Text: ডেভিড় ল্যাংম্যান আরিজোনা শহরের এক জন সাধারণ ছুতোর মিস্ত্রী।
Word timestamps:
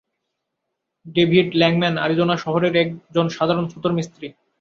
ডেভিড় 1.05 1.49
ল্যাংম্যান 1.53 1.95
আরিজোনা 1.97 2.35
শহরের 2.37 2.73
এক 2.75 2.89
জন 3.15 3.25
সাধারণ 3.29 3.65
ছুতোর 3.67 3.91
মিস্ত্রী। 3.93 4.27